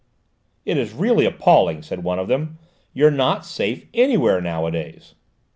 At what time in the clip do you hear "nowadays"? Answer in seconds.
4.41-5.13